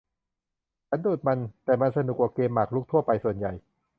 [0.89, 3.51] ฉันดูดมัน แต่มันสนุกกว่าเกมหมากรุกทั่วไปส่วนใหญ่